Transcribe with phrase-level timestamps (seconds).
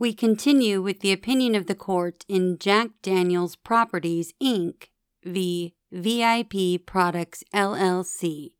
[0.00, 4.84] We continue with the opinion of the court in Jack Daniels Properties, Inc.
[5.22, 5.74] v.
[5.92, 8.52] VIP Products, LLC.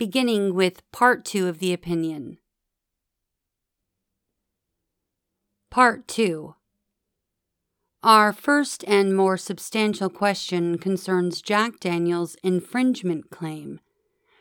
[0.00, 2.38] Beginning with Part 2 of the opinion.
[5.70, 6.56] Part 2
[8.02, 13.78] Our first and more substantial question concerns Jack Daniels' infringement claim.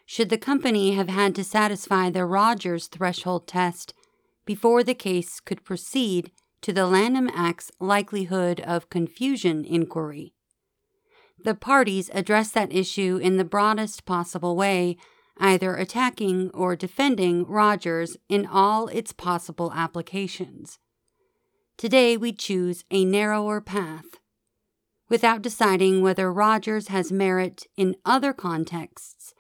[0.07, 3.93] Should the company have had to satisfy the Rogers threshold test
[4.45, 6.31] before the case could proceed
[6.61, 10.33] to the Lanham Act's likelihood of confusion inquiry?
[11.43, 14.97] The parties address that issue in the broadest possible way,
[15.37, 20.79] either attacking or defending Rogers in all its possible applications.
[21.77, 24.05] Today we choose a narrower path.
[25.09, 29.33] Without deciding whether Rogers has merit in other contexts,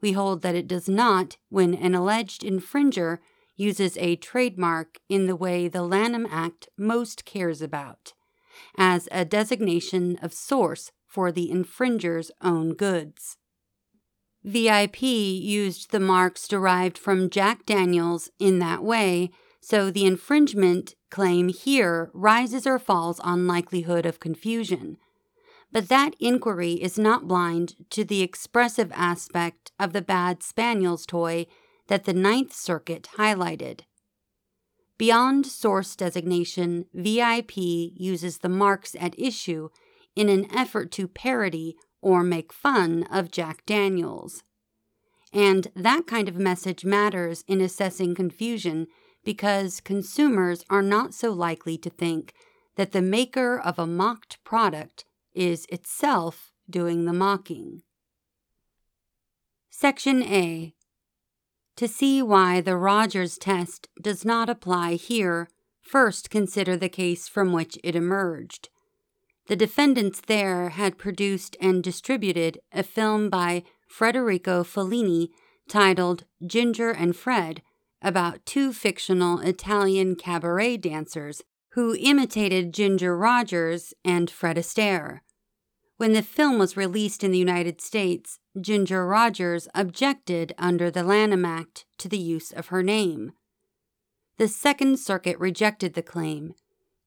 [0.00, 3.18] we hold that it does not when an alleged infringer
[3.62, 8.12] uses a trademark in the way the Lanham Act most cares about,
[8.76, 13.36] as a designation of source for the infringer's own goods.
[14.42, 21.48] VIP used the marks derived from Jack Daniels in that way, so the infringement claim
[21.48, 24.96] here rises or falls on likelihood of confusion.
[25.70, 31.46] But that inquiry is not blind to the expressive aspect of the bad spaniels toy
[31.88, 33.80] that the Ninth Circuit highlighted.
[34.98, 39.68] Beyond source designation, VIP uses the marks at issue
[40.14, 44.44] in an effort to parody or make fun of Jack Daniels.
[45.32, 48.86] And that kind of message matters in assessing confusion
[49.24, 52.34] because consumers are not so likely to think
[52.76, 57.82] that the maker of a mocked product is itself doing the mocking.
[59.70, 60.74] Section A.
[61.76, 65.48] To see why the Rogers test does not apply here,
[65.80, 68.68] first consider the case from which it emerged.
[69.48, 75.30] The defendants there had produced and distributed a film by Federico Fellini
[75.68, 77.62] titled Ginger and Fred
[78.00, 85.20] about two fictional Italian cabaret dancers who imitated Ginger Rogers and Fred Astaire.
[85.96, 91.44] When the film was released in the United States, Ginger Rogers objected under the Lanham
[91.44, 93.32] Act to the use of her name.
[94.36, 96.54] The Second Circuit rejected the claim.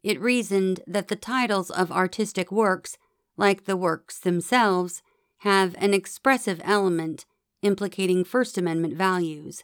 [0.03, 2.97] It reasoned that the titles of artistic works,
[3.37, 5.01] like the works themselves,
[5.39, 7.25] have an expressive element
[7.61, 9.63] implicating First Amendment values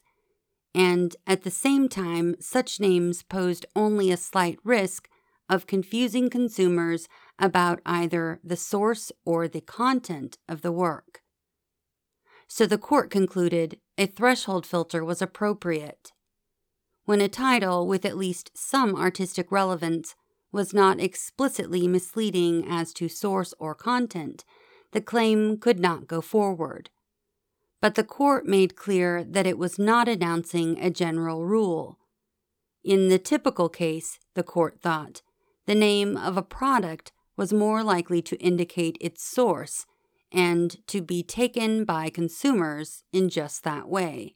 [0.73, 5.09] and at the same time, such names posed only a slight risk
[5.49, 11.21] of confusing consumers about either the source or the content of the work.
[12.53, 16.11] So the court concluded a threshold filter was appropriate.
[17.05, 20.15] When a title with at least some artistic relevance
[20.51, 24.43] was not explicitly misleading as to source or content,
[24.91, 26.89] the claim could not go forward
[27.81, 31.97] but the court made clear that it was not announcing a general rule.
[32.83, 35.23] In the typical case, the court thought,
[35.65, 39.85] the name of a product was more likely to indicate its source
[40.31, 44.35] and to be taken by consumers in just that way.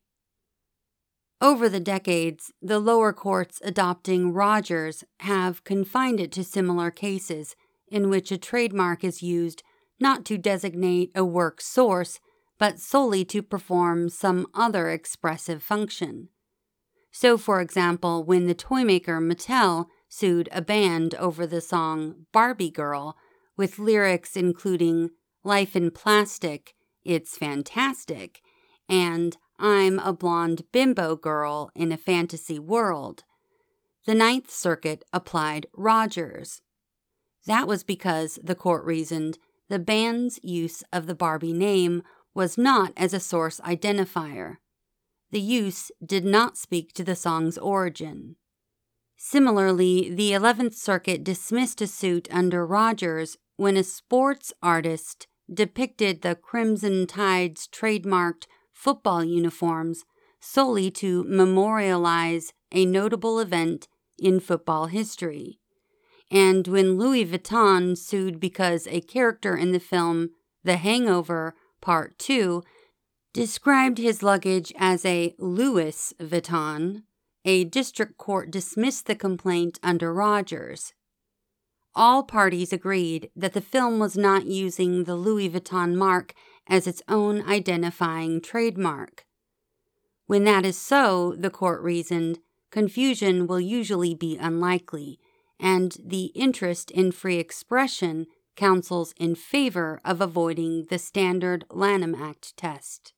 [1.42, 7.56] Over the decades, the lower courts adopting Rogers have confined it to similar cases
[7.88, 9.64] in which a trademark is used
[10.00, 12.20] not to designate a work's source
[12.58, 16.30] but solely to perform some other expressive function.
[17.12, 23.18] So, for example, when the toymaker Mattel sued a band over the song Barbie Girl,
[23.58, 25.12] with lyrics including
[25.46, 26.74] Life in Plastic,
[27.04, 28.42] It's Fantastic,
[28.90, 33.24] and I'm a blonde bimbo girl in a fantasy world,
[34.08, 36.64] the Ninth Circuit applied Rogers.
[37.46, 39.38] That was because, the court reasoned,
[39.70, 42.02] the band's use of the Barbie name
[42.34, 44.56] was not as a source identifier.
[45.30, 48.38] The use did not speak to the song's origin.
[49.16, 56.36] Similarly, the 11th Circuit dismissed a suit under Rogers when a sports artist depicted the
[56.36, 60.06] Crimson Tide's trademarked football uniforms
[60.40, 63.88] solely to memorialize a notable event
[64.20, 65.60] in football history.
[66.32, 70.32] And when Louis Vuitton sued because a character in the film
[70.64, 72.64] The Hangover Part 2,
[73.32, 77.04] described his luggage as a Louis Vuitton,
[77.44, 80.94] a district court dismissed the complaint under Rogers.
[81.96, 86.34] All parties agreed that the film was not using the Louis Vuitton mark
[86.68, 89.26] as its own identifying trademark.
[90.28, 92.40] When that is so, the court reasoned,
[92.70, 95.20] confusion will usually be unlikely,
[95.58, 98.26] and the interest in free expression
[98.58, 103.14] counsels in favor of avoiding the standard Lanham Act test.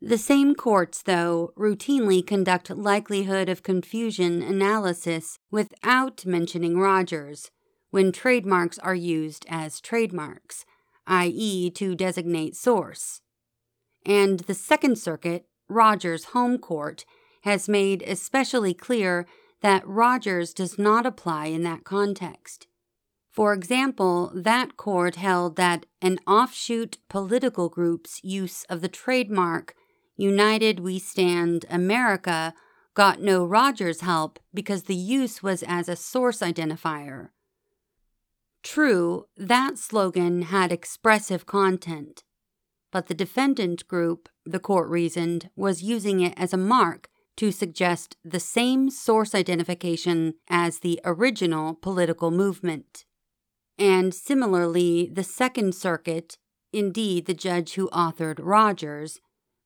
[0.00, 7.50] The same courts, though, routinely conduct likelihood of confusion analysis without mentioning Rogers
[7.92, 10.64] when trademarks are used as trademarks,
[11.06, 13.20] i.e., to designate source.
[14.04, 17.04] And the Second Circuit, Rogers' home court,
[17.42, 19.26] has made especially clear
[19.60, 22.66] that Rogers does not apply in that context.
[23.30, 29.74] For example, that court held that an offshoot political group's use of the trademark
[30.16, 32.54] United We Stand America
[32.94, 37.28] got no Rogers help because the use was as a source identifier.
[38.62, 42.22] True, that slogan had expressive content,
[42.92, 48.16] but the defendant group, the court reasoned, was using it as a mark to suggest
[48.24, 53.04] the same source identification as the original political movement.
[53.78, 56.38] And similarly, the Second Circuit,
[56.72, 59.20] indeed the judge who authored Rogers,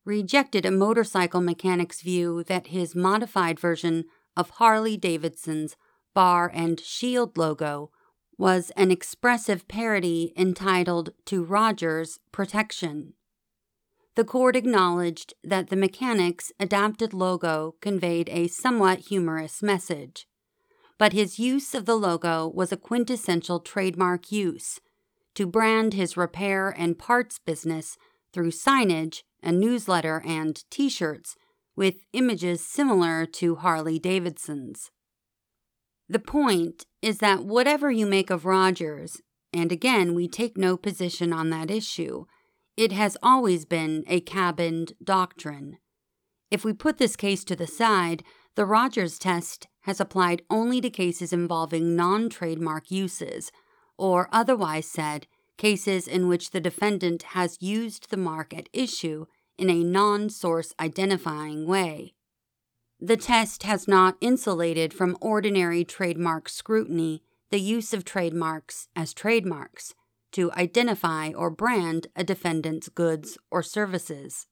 [0.05, 4.05] rejected a motorcycle mechanic's view that his modified version
[4.35, 5.75] of Harley Davidson's
[6.15, 7.91] bar and shield logo
[8.37, 13.13] was an expressive parody entitled To Rogers Protection.
[14.15, 20.27] The court acknowledged that the mechanic's adapted logo conveyed a somewhat humorous message,
[20.97, 24.79] but his use of the logo was a quintessential trademark use
[25.35, 27.97] to brand his repair and parts business
[28.33, 31.35] through signage, a newsletter, and t shirts
[31.75, 34.89] with images similar to Harley Davidson's.
[36.09, 39.21] The point is that whatever you make of Rogers,
[39.51, 42.25] and again, we take no position on that issue,
[42.77, 45.77] it has always been a cabined doctrine.
[46.49, 48.23] If we put this case to the side,
[48.55, 53.51] the Rogers test has applied only to cases involving non trademark uses,
[53.97, 55.27] or otherwise said,
[55.57, 59.25] cases in which the defendant has used the mark at issue
[59.57, 62.13] in a non source identifying way.
[62.99, 67.21] The test has not insulated from ordinary trademark scrutiny
[67.51, 69.93] the use of trademarks as trademarks
[70.31, 74.47] to identify or brand a defendant's goods or services.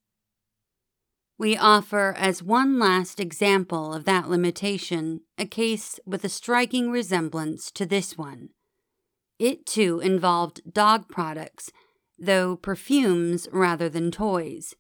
[1.37, 7.71] We offer as one last example of that limitation a case with a striking resemblance
[7.71, 8.49] to this one.
[9.37, 11.71] It too involved dog products,
[12.17, 14.75] though perfumes rather than toys.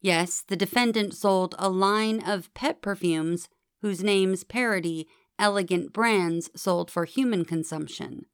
[0.00, 3.48] Yes, the defendant sold a line of pet perfumes
[3.82, 5.08] whose names parody
[5.38, 8.26] elegant brands sold for human consumption.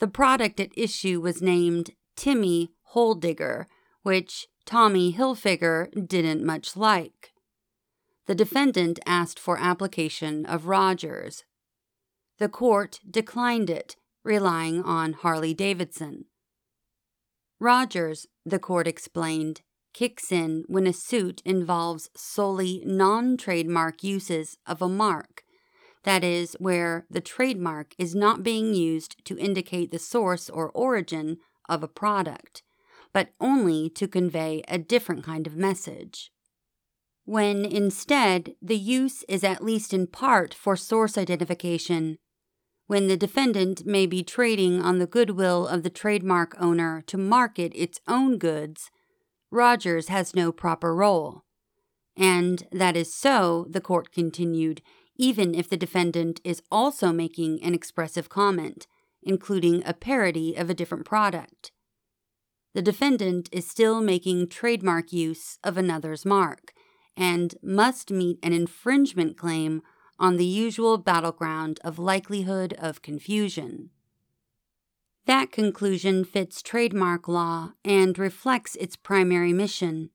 [0.00, 3.68] The product at issue was named Timmy Hole Digger,
[4.02, 7.32] which Tommy Hilfiger didn't much like.
[8.26, 11.44] The defendant asked for application of Rogers.
[12.38, 16.24] The court declined it, relying on Harley Davidson.
[17.60, 19.62] Rogers, the court explained,
[19.94, 25.44] kicks in when a suit involves solely non trademark uses of a mark
[26.04, 31.38] that is, where the trademark is not being used to indicate the source or origin
[31.68, 32.62] of a product,
[33.12, 36.30] but only to convey a different kind of message.
[37.24, 42.18] When instead the use is at least in part for source identification,
[42.86, 47.72] when the defendant may be trading on the goodwill of the trademark owner to market
[47.74, 48.90] its own goods,
[49.54, 51.44] Rogers has no proper role.
[52.16, 54.82] And that is so, the court continued,
[55.16, 58.88] even if the defendant is also making an expressive comment,
[59.22, 61.70] including a parody of a different product.
[62.74, 66.72] The defendant is still making trademark use of another's mark
[67.16, 69.82] and must meet an infringement claim
[70.18, 73.90] on the usual battleground of likelihood of confusion.
[75.26, 80.10] That conclusion fits trademark law and reflects its primary mission.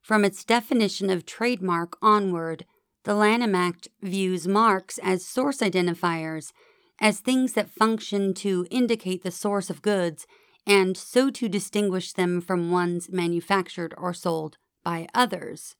[0.00, 2.64] From its definition of trademark onward,
[3.04, 6.52] the Lanham Act views marks as source identifiers,
[7.00, 10.26] as things that function to indicate the source of goods
[10.66, 15.76] and so to distinguish them from ones manufactured or sold by others.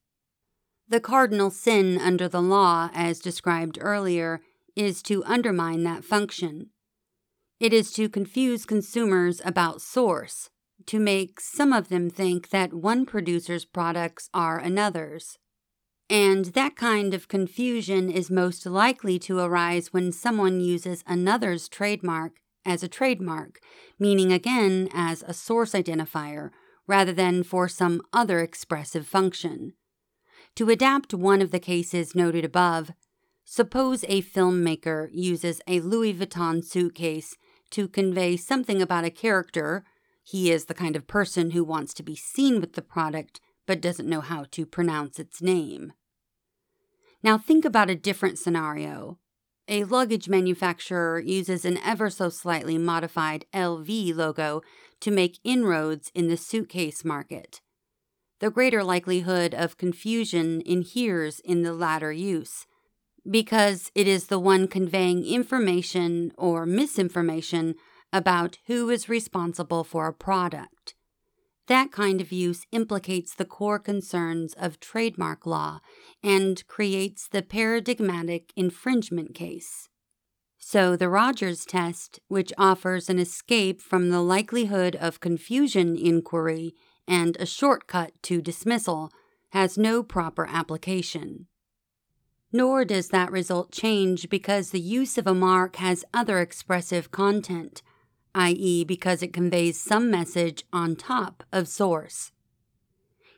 [0.88, 4.40] The cardinal sin under the law, as described earlier,
[4.76, 6.70] is to undermine that function.
[7.58, 10.50] It is to confuse consumers about source,
[10.84, 15.38] to make some of them think that one producer's products are another's.
[16.10, 22.40] And that kind of confusion is most likely to arise when someone uses another's trademark
[22.66, 23.58] as a trademark,
[23.98, 26.50] meaning again as a source identifier,
[26.86, 29.72] rather than for some other expressive function.
[30.56, 32.90] To adapt one of the cases noted above,
[33.48, 37.36] Suppose a filmmaker uses a Louis Vuitton suitcase
[37.70, 39.84] to convey something about a character.
[40.22, 43.80] He is the kind of person who wants to be seen with the product but
[43.80, 45.92] doesn't know how to pronounce its name.
[47.22, 49.18] Now, think about a different scenario.
[49.68, 54.62] A luggage manufacturer uses an ever so slightly modified LV logo
[55.00, 57.60] to make inroads in the suitcase market.
[58.38, 62.66] The greater likelihood of confusion inheres in the latter use
[63.30, 67.74] because it is the one conveying information or misinformation
[68.12, 70.94] about who is responsible for a product.
[71.66, 75.80] That kind of use implicates the core concerns of trademark law
[76.22, 79.88] and creates the paradigmatic infringement case.
[80.58, 86.74] So, the Rogers test, which offers an escape from the likelihood of confusion inquiry
[87.06, 89.10] and a shortcut to dismissal,
[89.50, 91.46] has no proper application.
[92.52, 97.82] Nor does that result change because the use of a mark has other expressive content,
[98.34, 102.32] i.e., because it conveys some message on top of source.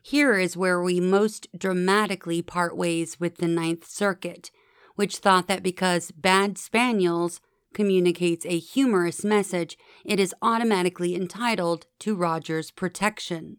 [0.02, 4.50] Here is where we most dramatically part ways with the Ninth Circuit,
[4.94, 7.40] which thought that because Bad Spaniels
[7.74, 13.58] communicates a humorous message, it is automatically entitled to Rogers' protection.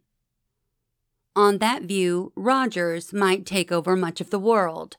[1.36, 4.98] On that view, Rogers might take over much of the world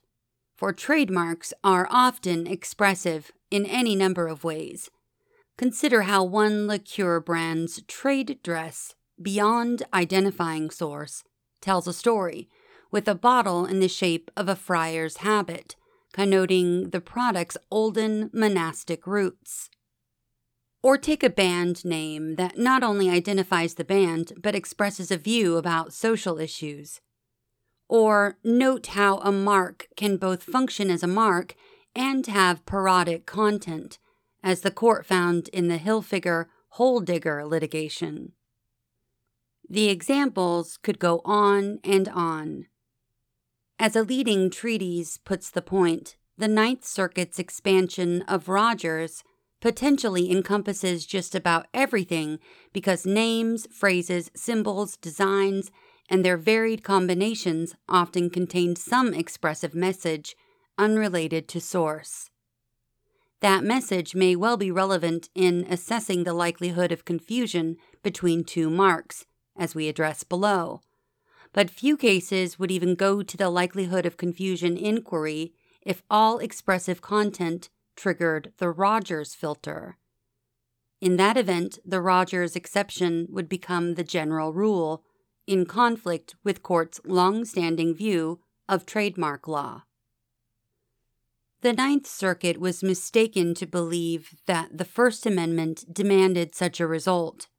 [0.61, 4.91] for trademarks are often expressive in any number of ways.
[5.57, 11.23] Consider how one liqueur brand's trade dress, beyond identifying source,
[11.61, 12.47] tells a story,
[12.91, 15.75] with a bottle in the shape of a friar's habit,
[16.13, 19.67] connoting the product's olden monastic roots.
[20.83, 25.57] Or take a band name that not only identifies the band but expresses a view
[25.57, 27.01] about social issues.
[27.91, 31.55] Or note how a mark can both function as a mark
[31.93, 33.99] and have parodic content,
[34.41, 38.31] as the court found in the Hilfiger Hole Digger litigation.
[39.69, 42.67] The examples could go on and on.
[43.77, 49.21] As a leading treatise puts the point, the Ninth Circuit's expansion of Rogers
[49.59, 52.39] potentially encompasses just about everything
[52.71, 55.71] because names, phrases, symbols, designs,
[56.09, 60.35] and their varied combinations often contain some expressive message
[60.77, 62.29] unrelated to source.
[63.41, 69.25] That message may well be relevant in assessing the likelihood of confusion between two marks,
[69.57, 70.81] as we address below.
[71.53, 77.01] But few cases would even go to the likelihood of confusion inquiry if all expressive
[77.01, 79.97] content triggered the Rogers filter.
[81.01, 85.03] In that event, the Rogers exception would become the general rule,
[85.51, 88.39] in conflict with court's long-standing view
[88.69, 89.83] of trademark law.
[91.59, 97.49] The Ninth Circuit was mistaken to believe that the First Amendment demanded such a result.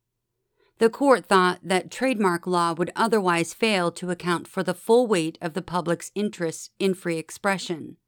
[0.79, 5.37] The court thought that trademark law would otherwise fail to account for the full weight
[5.43, 7.99] of the public's interest in free expression.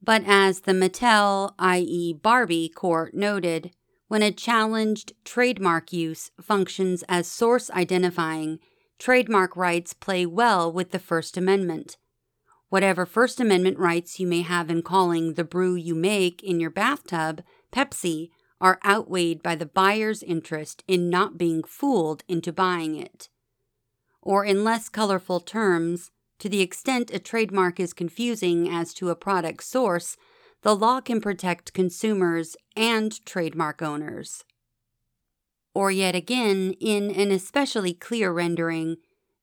[0.00, 3.72] But as the Mattel, i.e., Barbie, court noted,
[4.06, 8.60] when a challenged trademark use functions as source identifying
[9.02, 11.96] trademark rights play well with the First Amendment.
[12.68, 16.70] Whatever First Amendment rights you may have in calling the brew you make in your
[16.70, 17.42] bathtub
[17.72, 18.28] Pepsi
[18.60, 23.28] are outweighed by the buyer's interest in not being fooled into buying it.
[24.20, 29.16] Or, in less colorful terms, to the extent a trademark is confusing as to a
[29.16, 30.16] product source,
[30.62, 34.44] the law can protect consumers and trademark owners.
[35.74, 38.96] Or yet again, in an especially clear rendering,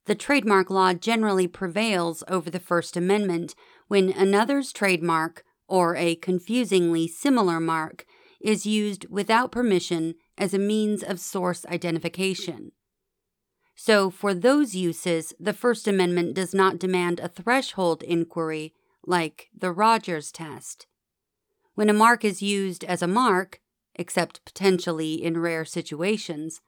[0.06, 3.56] the trademark law generally prevails over the First Amendment
[3.88, 8.06] when another's trademark, or a confusingly similar mark,
[8.42, 12.72] is used without permission as a means of source identification.
[13.76, 18.74] So, for those uses, the First Amendment does not demand a threshold inquiry
[19.06, 20.86] like the Rogers test.
[21.76, 23.62] When a mark is used as a mark,
[24.00, 26.62] except potentially in rare situations,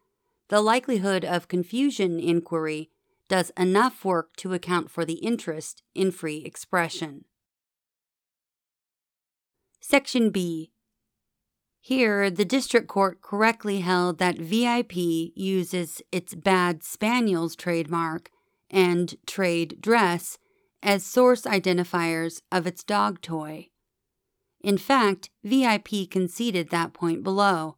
[0.49, 2.91] the likelihood of confusion inquiry
[3.29, 7.23] does enough work to account for the interest in free expression.
[9.79, 10.73] Section B.
[11.79, 18.29] Here, the district court correctly held that VIP uses its Bad Spaniels trademark
[18.69, 20.37] and trade dress
[20.83, 23.70] as source identifiers of its dog toy.
[24.63, 27.77] In fact, VIP conceded that point below.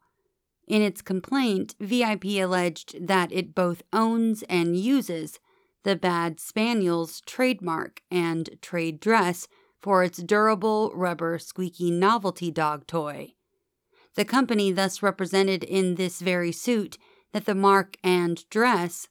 [0.67, 5.39] In its complaint, VIP alleged that it both owns and uses
[5.83, 9.47] the Bad Spaniels trademark and trade dress
[9.81, 13.33] for its durable rubber squeaky novelty dog toy.
[14.15, 16.97] The company thus represented in this very suit
[17.33, 19.07] that the mark and dress,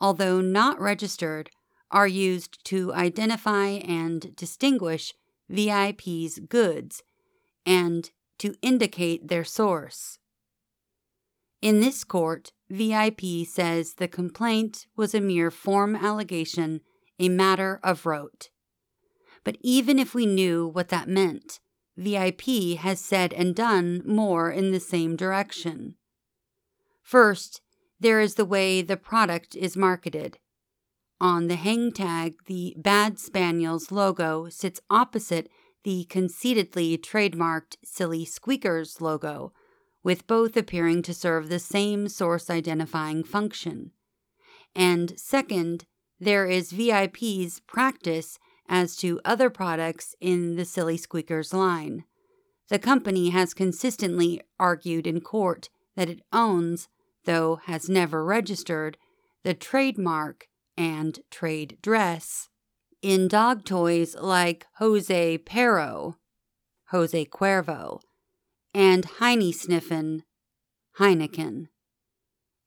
[0.00, 1.50] although not registered,
[1.90, 5.14] are used to identify and distinguish
[5.48, 7.02] VIP's goods
[7.64, 10.18] and to indicate their source.
[11.60, 16.80] In this court, VIP says the complaint was a mere form allegation,
[17.18, 18.48] a matter of rote.
[19.44, 21.60] But even if we knew what that meant,
[21.96, 25.94] VIP has said and done more in the same direction.
[27.02, 27.60] First,
[28.00, 30.38] there is the way the product is marketed.
[31.20, 35.48] On the hang tag, the Bad Spaniels logo sits opposite
[35.84, 39.52] the conceitedly trademarked Silly Squeakers logo,
[40.02, 43.92] with both appearing to serve the same source identifying function.
[44.74, 45.84] And second,
[46.18, 52.04] there is VIP's practice as to other products in the Silly Squeakers line.
[52.68, 56.88] The company has consistently argued in court that it owns,
[57.24, 58.96] though has never registered,
[59.42, 62.48] the trademark and trade dress
[63.02, 66.16] in dog toys like Jose Perro,
[66.90, 68.00] Jose Cuervo,
[68.72, 70.22] and Heine Sniffen,
[70.98, 71.66] Heineken.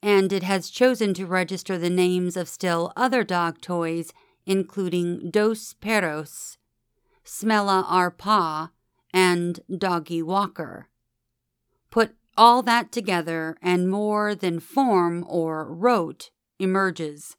[0.01, 4.11] And it has chosen to register the names of still other dog toys,
[4.45, 6.57] including Dos Perros,
[7.23, 8.69] Smella Arpaw,
[9.13, 10.89] and Doggy Walker.
[11.89, 17.37] Put all that together, and more than form or rote emerges.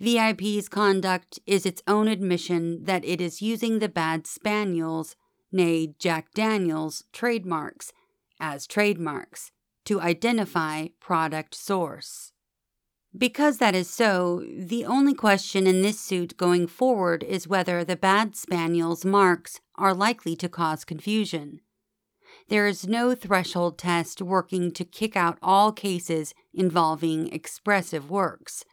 [0.00, 5.16] VIP's conduct is its own admission that it is using the bad spaniels,
[5.50, 7.92] nay, Jack Daniels, trademarks
[8.38, 9.50] as trademarks
[9.84, 12.32] to identify product source.
[13.16, 17.96] Because that is so, the only question in this suit going forward is whether the
[17.96, 21.60] Bad Spaniel's marks are likely to cause confusion.
[22.48, 28.64] There is no threshold test working to kick out all cases involving expressive works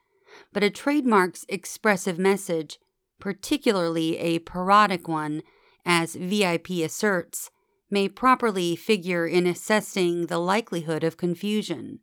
[0.53, 2.79] but a trademark's expressive message,
[3.19, 5.43] particularly a parodic one,
[5.85, 7.51] as VIP asserts,
[7.89, 11.99] may properly figure in assessing the likelihood of confusion.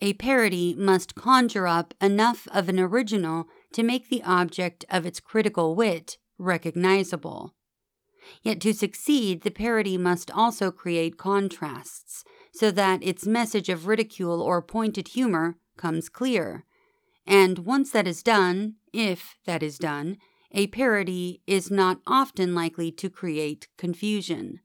[0.00, 5.20] A parody must conjure up enough of an original to make the object of its
[5.20, 7.54] critical wit recognizable.
[8.42, 14.40] Yet to succeed, the parody must also create contrasts, so that its message of ridicule
[14.40, 16.64] or pointed humor comes clear,
[17.26, 20.18] and once that is done, if that is done,
[20.52, 24.60] a parody is not often likely to create confusion.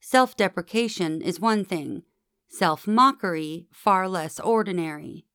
[0.00, 2.02] Self deprecation is one thing,
[2.48, 5.26] self mockery far less ordinary.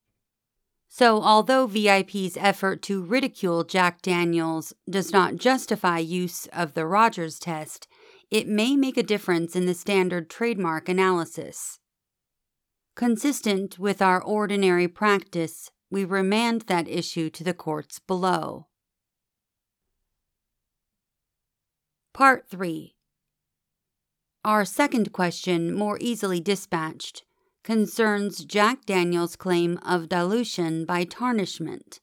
[0.87, 7.37] So, although VIP's effort to ridicule Jack Daniels does not justify use of the Rogers
[7.37, 7.87] test,
[8.31, 11.79] it may make a difference in the standard trademark analysis.
[12.95, 18.67] Consistent with our ordinary practice, we remand that issue to the courts below.
[22.13, 22.95] Part 3
[24.43, 27.23] Our second question, more easily dispatched,
[27.63, 31.99] concerns Jack Daniels' claim of dilution by tarnishment.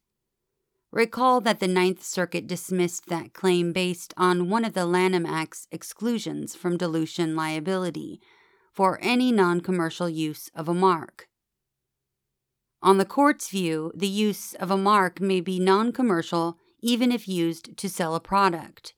[0.90, 5.66] Recall that the Ninth Circuit dismissed that claim based on one of the Lanham Act's
[5.72, 8.20] exclusions from dilution liability
[8.70, 11.28] for any non commercial use of a mark.
[12.82, 17.28] On the court's view, the use of a mark may be non commercial even if
[17.28, 18.94] used to sell a product.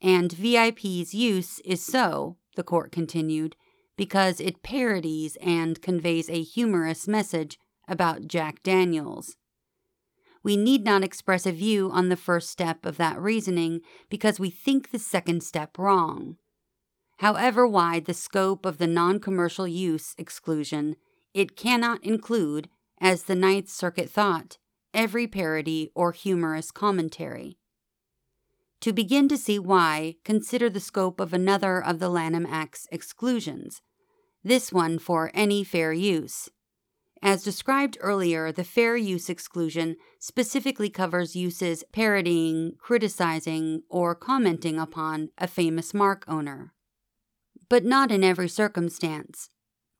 [0.00, 3.54] And VIP's use is so, the court continued,
[3.96, 9.36] because it parodies and conveys a humorous message about Jack Daniels.
[10.42, 14.50] We need not express a view on the first step of that reasoning because we
[14.50, 16.36] think the second step wrong.
[17.18, 20.96] However wide the scope of the non commercial use exclusion,
[21.34, 22.68] it cannot include
[23.02, 24.58] as the Ninth Circuit thought,
[24.94, 27.58] every parody or humorous commentary.
[28.80, 33.82] To begin to see why, consider the scope of another of the Lanham Act's exclusions,
[34.44, 36.48] this one for any fair use.
[37.20, 45.30] As described earlier, the fair use exclusion specifically covers uses parodying, criticizing, or commenting upon
[45.38, 46.72] a famous mark owner.
[47.68, 49.50] But not in every circumstance.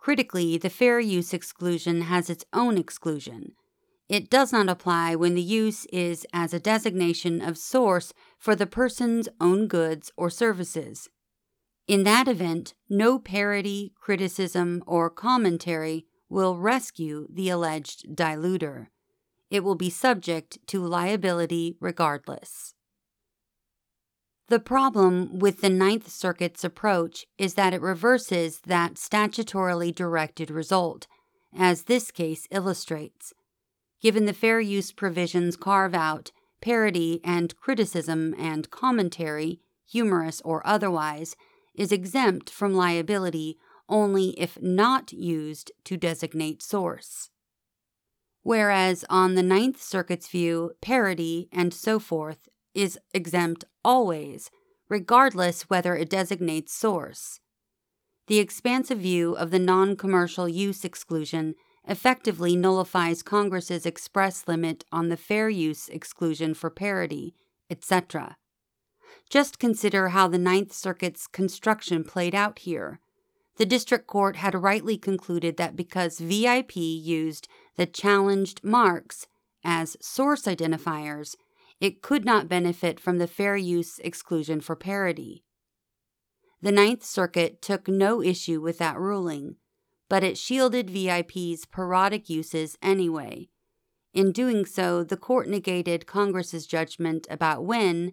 [0.02, 3.52] Critically, the fair use exclusion has its own exclusion.
[4.08, 8.66] It does not apply when the use is as a designation of source for the
[8.66, 11.08] person's own goods or services.
[11.86, 18.88] In that event, no parody, criticism, or commentary will rescue the alleged diluter.
[19.50, 22.74] It will be subject to liability regardless.
[24.48, 31.06] The problem with the Ninth Circuit's approach is that it reverses that statutorily directed result,
[31.56, 33.32] as this case illustrates.
[34.00, 41.36] Given the fair use provisions carve out parody and criticism and commentary, humorous or otherwise,
[41.74, 47.30] is exempt from liability only if not used to designate source.
[48.42, 54.50] Whereas on the Ninth Circuit's view, parody and so forth is exempt always,
[54.88, 57.40] regardless whether it designates source.
[58.26, 61.54] The expansive view of the non commercial use exclusion
[61.86, 67.34] effectively nullifies Congress's express limit on the fair use exclusion for parody,
[67.68, 68.36] etc.
[69.28, 73.00] Just consider how the Ninth Circuit's construction played out here.
[73.56, 79.26] The district court had rightly concluded that because VIP used the challenged marks
[79.64, 81.34] as source identifiers,
[81.82, 85.42] it could not benefit from the fair use exclusion for parody.
[86.60, 89.56] The Ninth Circuit took no issue with that ruling,
[90.08, 93.48] but it shielded VIP's parodic uses anyway.
[94.14, 98.12] In doing so, the court negated Congress's judgment about when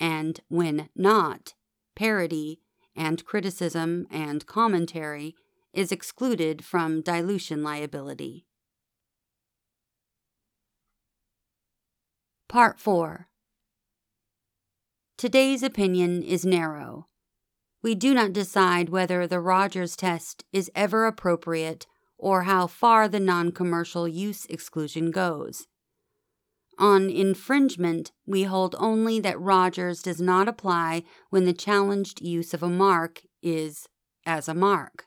[0.00, 1.52] and when not
[1.94, 2.62] parody
[2.96, 5.34] and criticism and commentary
[5.74, 8.46] is excluded from dilution liability.
[12.50, 13.28] Part 4
[15.16, 17.06] Today's opinion is narrow.
[17.80, 21.86] We do not decide whether the Rogers test is ever appropriate
[22.18, 25.68] or how far the non commercial use exclusion goes.
[26.76, 32.64] On infringement, we hold only that Rogers does not apply when the challenged use of
[32.64, 33.86] a mark is
[34.26, 35.06] as a mark.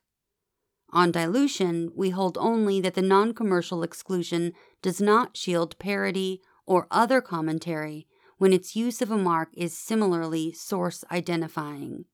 [0.94, 6.88] On dilution, we hold only that the non commercial exclusion does not shield parody or
[6.92, 12.06] other commentary when its use of a mark is similarly source identifying.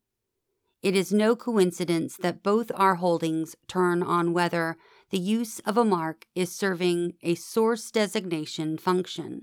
[0.81, 4.77] It is no coincidence that both our holdings turn on whether
[5.09, 9.41] the use of a mark is serving a source designation function.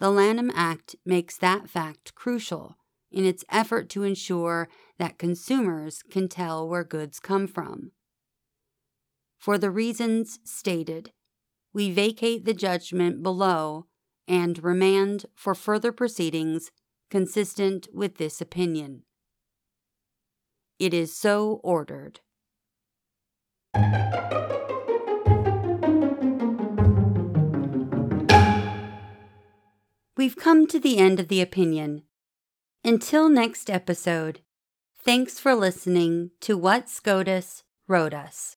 [0.00, 2.76] The Lanham Act makes that fact crucial
[3.12, 7.92] in its effort to ensure that consumers can tell where goods come from.
[9.38, 11.12] For the reasons stated,
[11.72, 13.86] we vacate the judgment below
[14.26, 16.70] and remand for further proceedings
[17.10, 19.02] consistent with this opinion.
[20.78, 22.20] It is so ordered.
[30.16, 32.02] We've come to the end of the opinion.
[32.84, 34.40] Until next episode,
[34.98, 38.56] thanks for listening to What SCOTUS Wrote Us.